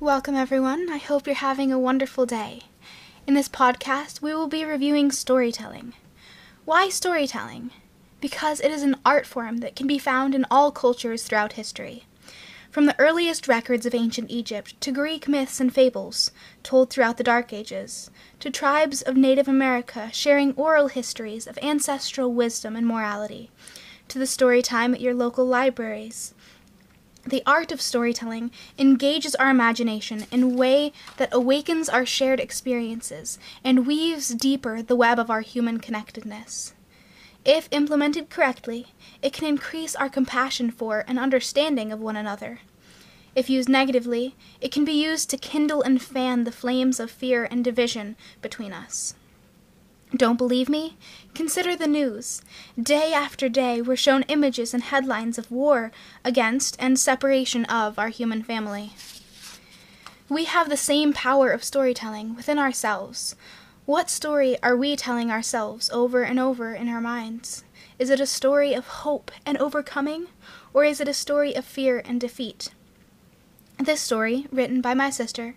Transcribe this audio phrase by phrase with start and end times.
[0.00, 0.88] Welcome, everyone.
[0.88, 2.62] I hope you're having a wonderful day.
[3.26, 5.92] In this podcast, we will be reviewing storytelling.
[6.64, 7.70] Why storytelling?
[8.18, 12.04] Because it is an art form that can be found in all cultures throughout history.
[12.70, 16.30] From the earliest records of ancient Egypt to Greek myths and fables
[16.62, 22.32] told throughout the Dark Ages, to tribes of Native America sharing oral histories of ancestral
[22.32, 23.50] wisdom and morality,
[24.08, 26.32] to the story time at your local libraries,
[27.26, 33.38] the art of storytelling engages our imagination in a way that awakens our shared experiences
[33.62, 36.74] and weaves deeper the web of our human connectedness.
[37.44, 38.88] If implemented correctly,
[39.22, 42.60] it can increase our compassion for and understanding of one another.
[43.34, 47.46] If used negatively, it can be used to kindle and fan the flames of fear
[47.50, 49.14] and division between us.
[50.14, 50.96] Don't believe me?
[51.34, 52.42] Consider the news.
[52.80, 55.92] Day after day we're shown images and headlines of war
[56.24, 58.92] against and separation of our human family.
[60.28, 63.36] We have the same power of storytelling within ourselves.
[63.86, 67.64] What story are we telling ourselves over and over in our minds?
[67.98, 70.26] Is it a story of hope and overcoming,
[70.72, 72.70] or is it a story of fear and defeat?
[73.78, 75.54] This story, written by my sister,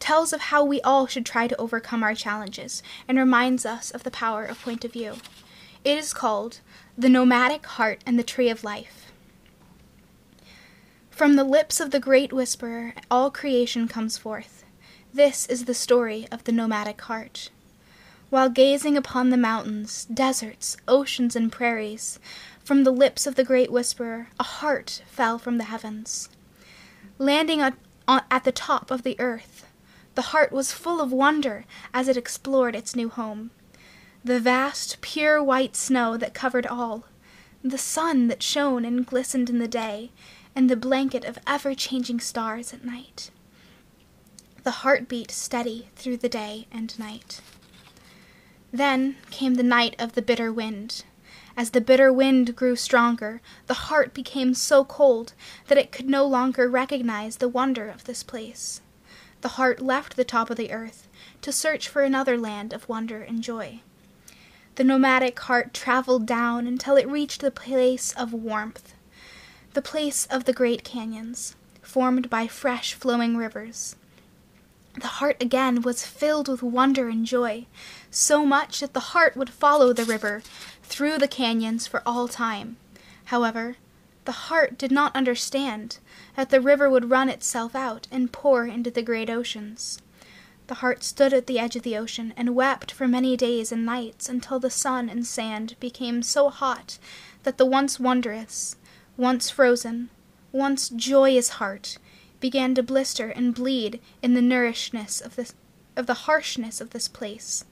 [0.00, 4.02] tells of how we all should try to overcome our challenges and reminds us of
[4.02, 5.14] the power of point of view.
[5.84, 6.60] It is called
[6.98, 9.12] The Nomadic Heart and the Tree of Life.
[11.10, 14.64] From the lips of the great whisperer, all creation comes forth.
[15.12, 17.50] This is the story of the nomadic heart.
[18.30, 22.18] While gazing upon the mountains, deserts, oceans, and prairies,
[22.64, 26.28] from the lips of the great whisperer, a heart fell from the heavens.
[27.18, 27.74] Landing at,
[28.44, 29.66] the top of the earth,
[30.14, 33.50] the heart was full of wonder as it explored its new home.
[34.24, 37.04] The vast, pure white snow that covered all,
[37.62, 40.10] the sun that shone and glistened in the day,
[40.54, 43.30] and the blanket of ever changing stars at night.
[44.62, 47.40] The heart beat steady through the day and night.
[48.72, 51.04] Then came the night of the bitter wind.
[51.56, 55.34] As the bitter wind grew stronger, the heart became so cold
[55.68, 58.80] that it could no longer recognize the wonder of this place
[59.40, 61.08] the heart left the top of the earth
[61.42, 63.80] to search for another land of wonder and joy.
[64.76, 68.94] The nomadic heart traveled down until it reached the place of warmth,
[69.74, 73.96] the place of the great canyons, formed by fresh flowing rivers.
[75.00, 77.66] The heart again was filled with wonder and joy,
[78.10, 80.42] so much that the heart would follow the river
[80.82, 82.76] through the canyons for all time.
[83.26, 83.76] However,
[84.30, 85.98] the heart did not understand
[86.36, 90.00] that the river would run itself out and pour into the great oceans.
[90.68, 93.84] The heart stood at the edge of the ocean and wept for many days and
[93.84, 97.00] nights until the sun and sand became so hot
[97.42, 98.76] that the once wondrous,
[99.16, 100.10] once frozen,
[100.52, 101.98] once joyous heart
[102.38, 105.54] began to blister and bleed in the nourishedness of this
[105.96, 107.64] of the harshness of this place.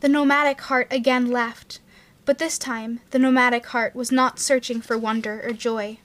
[0.00, 1.80] The nomadic heart again left,
[2.28, 5.96] but this time the nomadic heart was not searching for wonder or joy.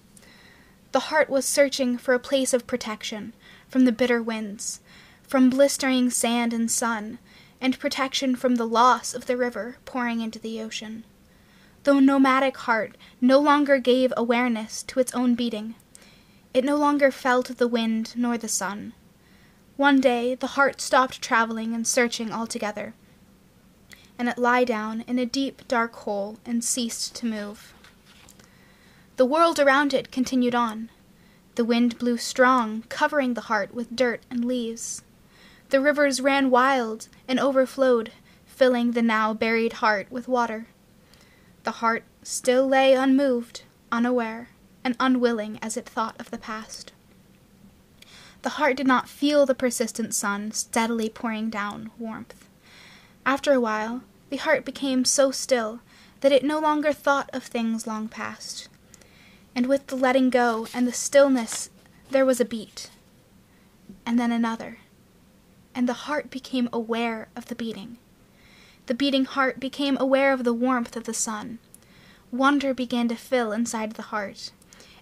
[0.94, 3.34] The heart was searching for a place of protection
[3.67, 4.79] from the bitter winds,
[5.22, 7.19] from blistering sand and sun,
[7.59, 11.03] and protection from the loss of the river pouring into the ocean.
[11.84, 15.75] The nomadic heart no longer gave awareness to its own beating.
[16.53, 18.94] It no longer felt the wind nor the sun.
[19.75, 22.94] One day the heart stopped traveling and searching altogether
[24.18, 27.74] and it lay down in a deep, dark hole and ceased to move.
[29.18, 30.90] The world around it continued on.
[31.56, 35.03] The wind blew strong, covering the heart with dirt and leaves.
[35.69, 38.12] The rivers ran wild and overflowed,
[38.46, 40.68] filling the now buried heart with water.
[41.63, 44.50] The heart still lay unmoved, unaware,
[44.84, 46.91] and unwilling as it thought of the past.
[48.41, 52.49] The heart did not feel the persistent sun steadily pouring down warmth.
[53.26, 54.02] After a while,
[54.34, 55.80] the heart became so still
[56.22, 58.68] that it no longer thought of things long past.
[59.56, 61.70] And with the letting go and the stillness,
[62.09, 62.90] there was a beat,
[64.08, 64.80] and then another,
[65.76, 67.97] and the heart became aware of the beating.
[68.88, 71.59] The beating heart became aware of the warmth of the sun.
[72.32, 74.50] Wonder began to fill inside the heart,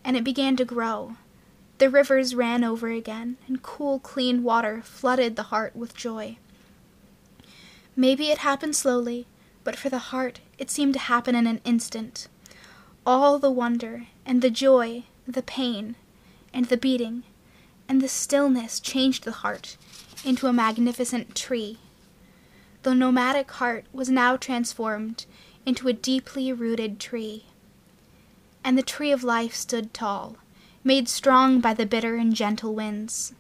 [0.04, 1.16] and it began to grow.
[1.78, 6.38] The rivers ran over again, and cool, clean water flooded the heart with joy.
[7.96, 9.28] Maybe it happened slowly,
[9.64, 12.28] but for the heart it seemed to happen in an instant.
[13.06, 15.96] All the wonder, and the joy, the pain,
[16.54, 17.24] and the beating,
[17.90, 19.78] and the stillness changed the heart
[20.24, 21.80] into a magnificent tree.
[22.84, 25.26] The nomadic heart was now transformed
[25.66, 27.46] into a deeply rooted tree.
[28.64, 30.38] And the tree of life stood tall,
[30.84, 33.34] made strong by the bitter and gentle winds.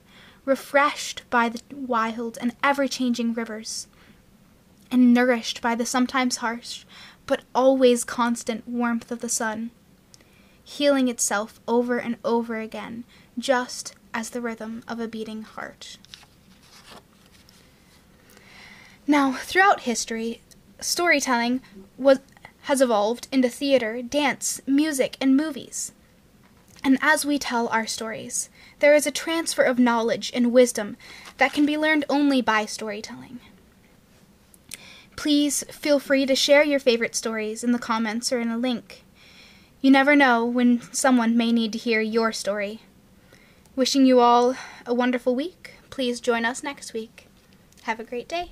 [0.45, 3.87] refreshed by the wild and ever changing rivers,
[4.91, 6.83] and nourished by the sometimes harsh,
[7.25, 9.71] but always constant warmth of the sun,
[10.63, 13.05] healing itself over and over again,
[13.37, 15.97] just as the rhythm of a beating heart.
[19.07, 20.41] Now, throughout history,
[20.79, 21.61] storytelling
[21.97, 22.19] was,
[22.63, 25.91] has evolved into theater, dance, music, and movies.
[26.83, 28.49] And as we tell our stories,
[28.79, 30.97] there is a transfer of knowledge and wisdom
[31.37, 33.39] that can be learned only by storytelling.
[35.15, 39.03] Please feel free to share your favorite stories in the comments or in a link.
[39.81, 42.81] You never know when someone may need to hear your story.
[43.75, 44.55] Wishing you all
[44.85, 45.73] a wonderful week.
[45.89, 47.27] Please join us next week.
[47.83, 48.51] Have a great day.